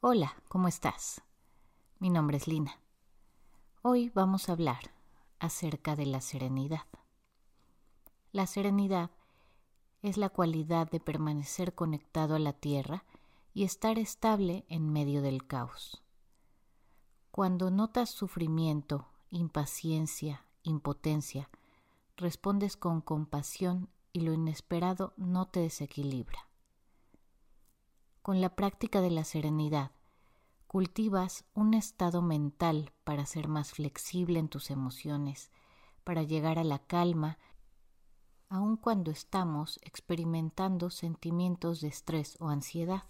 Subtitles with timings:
[0.00, 1.22] Hola, ¿cómo estás?
[1.98, 2.78] Mi nombre es Lina.
[3.82, 4.92] Hoy vamos a hablar
[5.40, 6.86] acerca de la serenidad.
[8.30, 9.10] La serenidad
[10.02, 13.02] es la cualidad de permanecer conectado a la tierra
[13.54, 16.00] y estar estable en medio del caos.
[17.32, 21.50] Cuando notas sufrimiento, impaciencia, impotencia,
[22.16, 26.47] respondes con compasión y lo inesperado no te desequilibra.
[28.22, 29.92] Con la práctica de la serenidad,
[30.66, 35.50] cultivas un estado mental para ser más flexible en tus emociones,
[36.04, 37.38] para llegar a la calma,
[38.50, 43.04] aun cuando estamos experimentando sentimientos de estrés o ansiedad.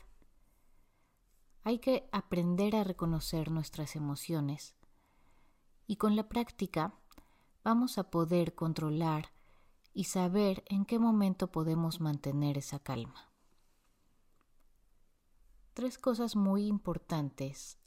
[1.64, 4.74] Hay que aprender a reconocer nuestras emociones
[5.86, 6.94] y con la práctica
[7.64, 9.32] vamos a poder controlar
[9.92, 13.27] y saber en qué momento podemos mantener esa calma
[15.78, 17.78] tres cosas muy importantes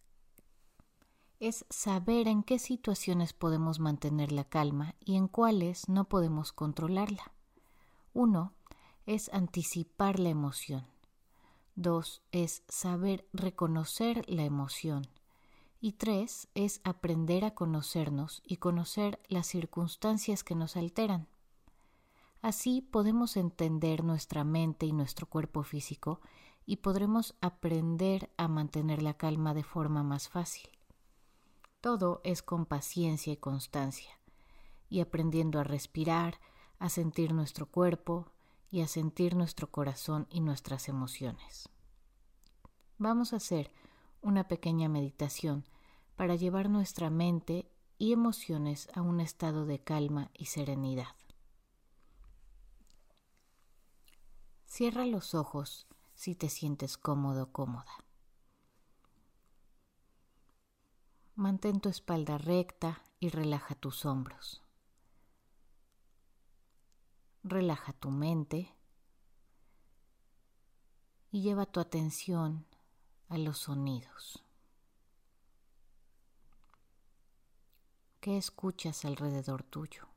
[1.42, 7.34] es saber en qué situaciones podemos mantener la calma y en cuáles no podemos controlarla.
[8.14, 8.54] Uno
[9.06, 10.86] es anticipar la emoción.
[11.76, 15.06] Dos es saber reconocer la emoción.
[15.82, 21.28] Y tres es aprender a conocernos y conocer las circunstancias que nos alteran.
[22.42, 26.22] Así podemos entender nuestra mente y nuestro cuerpo físico
[26.66, 30.70] y podremos aprender a mantener la calma de forma más fácil.
[31.82, 34.20] Todo es con paciencia y constancia,
[34.90, 36.40] y aprendiendo a respirar,
[36.80, 38.32] a sentir nuestro cuerpo
[38.70, 41.70] y a sentir nuestro corazón y nuestras emociones.
[42.98, 43.72] Vamos a hacer
[44.22, 45.66] una pequeña meditación
[46.16, 47.68] para llevar nuestra mente
[47.98, 51.16] y emociones a un estado de calma y serenidad.
[54.66, 55.88] Cierra los ojos
[56.22, 57.96] si te sientes cómodo cómoda.
[61.34, 64.62] Mantén tu espalda recta y relaja tus hombros.
[67.42, 68.72] Relaja tu mente
[71.32, 72.68] y lleva tu atención
[73.28, 74.44] a los sonidos.
[78.20, 80.11] ¿Qué escuchas alrededor tuyo?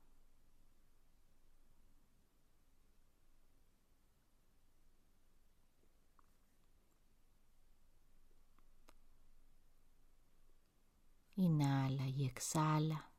[11.45, 13.11] Inhala y exhala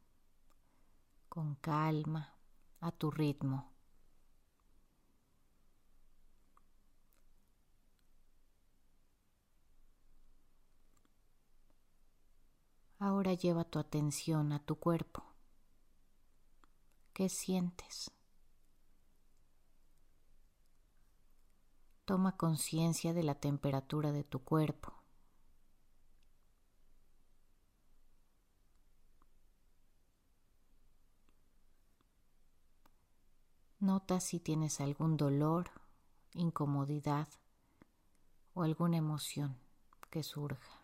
[1.30, 2.34] con calma
[2.80, 3.72] a tu ritmo.
[12.98, 15.24] Ahora lleva tu atención a tu cuerpo.
[17.14, 18.10] ¿Qué sientes?
[22.06, 25.05] Toma conciencia de la temperatura de tu cuerpo.
[34.08, 35.72] Nota si tienes algún dolor,
[36.36, 37.28] incomodidad
[38.54, 39.58] o alguna emoción
[40.12, 40.80] que surja.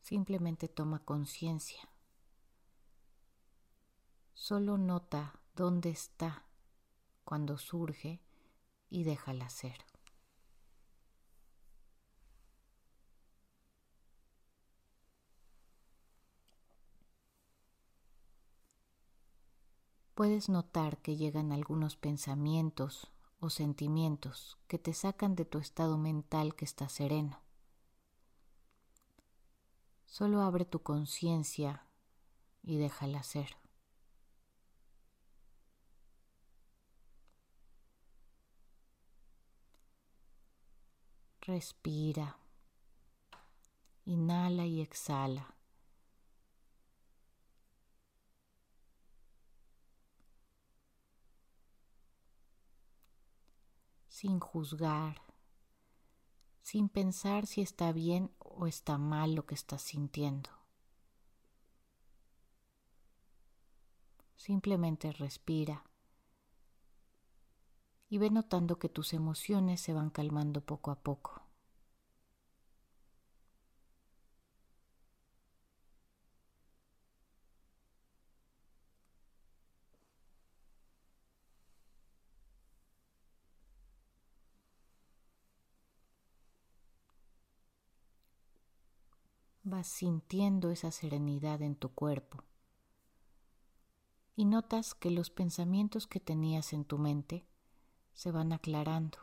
[0.00, 1.88] Simplemente toma conciencia.
[4.34, 6.44] Solo nota dónde está
[7.22, 8.20] cuando surge
[8.88, 9.89] y déjala ser.
[20.20, 26.54] Puedes notar que llegan algunos pensamientos o sentimientos que te sacan de tu estado mental
[26.54, 27.40] que está sereno.
[30.04, 31.86] Solo abre tu conciencia
[32.62, 33.56] y déjala ser.
[41.40, 42.36] Respira,
[44.04, 45.54] inhala y exhala.
[54.20, 55.22] Sin juzgar,
[56.60, 60.50] sin pensar si está bien o está mal lo que estás sintiendo.
[64.36, 65.84] Simplemente respira
[68.10, 71.39] y ve notando que tus emociones se van calmando poco a poco.
[89.70, 92.44] Vas sintiendo esa serenidad en tu cuerpo
[94.40, 97.46] y notas que los pensamientos que tenías en tu mente
[98.14, 99.18] se van aclarando.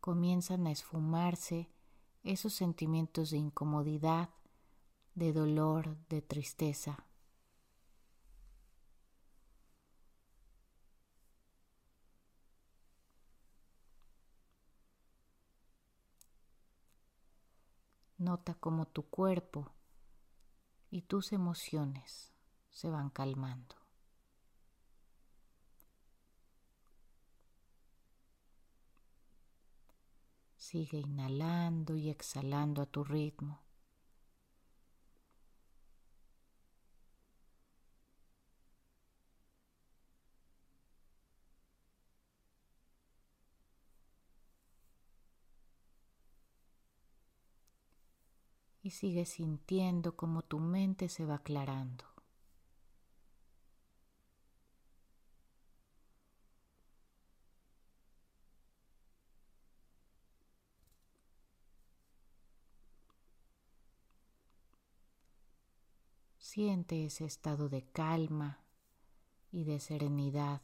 [0.00, 1.70] Comienzan a esfumarse
[2.24, 4.28] esos sentimientos de incomodidad,
[5.14, 7.06] de dolor, de tristeza.
[18.22, 19.72] Nota cómo tu cuerpo
[20.92, 22.32] y tus emociones
[22.70, 23.74] se van calmando.
[30.56, 33.58] Sigue inhalando y exhalando a tu ritmo.
[48.82, 52.04] Y sigue sintiendo como tu mente se va aclarando.
[66.38, 68.60] Siente ese estado de calma
[69.50, 70.60] y de serenidad.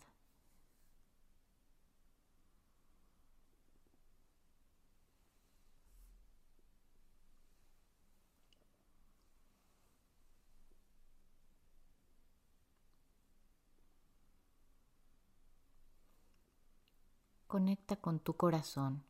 [17.48, 19.04] Conecta con tu corazón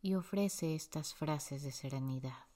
[0.00, 2.46] y ofrece estas frases de serenidad.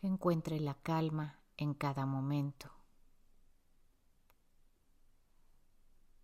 [0.00, 2.70] que encuentre la calma en cada momento.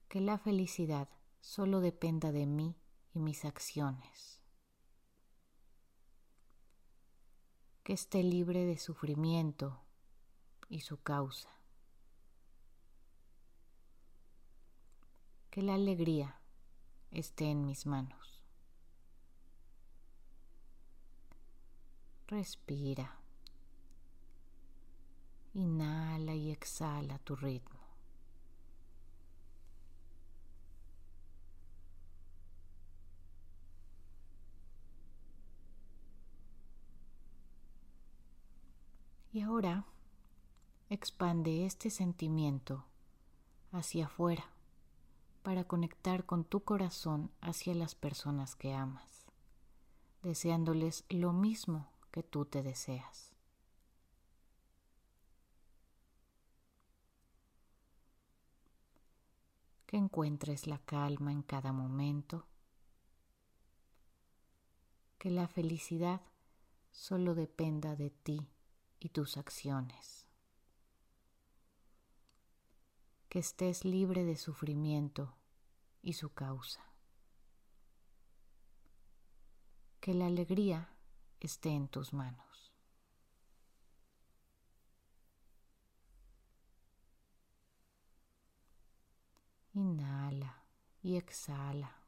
[0.08, 1.10] Que la felicidad
[1.42, 2.74] solo dependa de mí
[3.12, 4.40] y mis acciones.
[7.82, 9.78] Que esté libre de sufrimiento
[10.70, 11.55] y su causa.
[15.56, 16.38] Que la alegría
[17.10, 18.44] esté en mis manos.
[22.26, 23.18] Respira.
[25.54, 27.80] Inhala y exhala tu ritmo.
[39.32, 39.86] Y ahora
[40.90, 42.84] expande este sentimiento
[43.72, 44.50] hacia afuera
[45.46, 49.26] para conectar con tu corazón hacia las personas que amas,
[50.24, 53.32] deseándoles lo mismo que tú te deseas.
[59.86, 62.44] que encuentres la calma en cada momento,
[65.16, 66.22] que la felicidad
[66.90, 68.48] solo dependa de ti
[68.98, 70.25] y tus acciones,
[73.28, 75.34] que estés libre de sufrimiento
[76.02, 76.84] y su causa,
[80.00, 80.88] que la alegría
[81.40, 82.72] esté en tus manos.
[89.74, 90.62] Inhala
[91.02, 92.05] y exhala.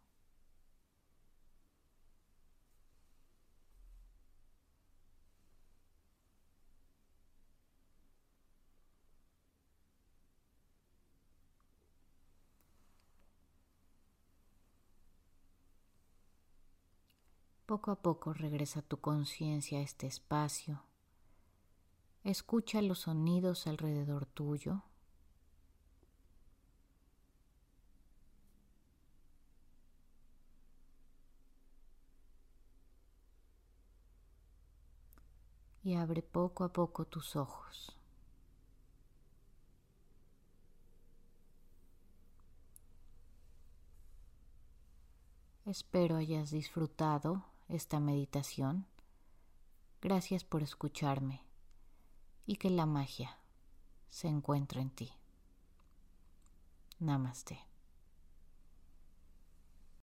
[17.69, 20.85] Poco a poco regresa tu conciencia a este espacio.
[22.25, 24.85] Escucha los sonidos alrededor tuyo.
[35.83, 37.95] y abre poco a poco tus ojos.
[45.67, 48.87] Espero hayas disfrutado esta meditación.
[50.01, 51.43] Gracias por escucharme
[52.47, 53.39] y que la magia
[54.09, 55.13] se encuentre en ti.
[56.99, 57.59] Namaste.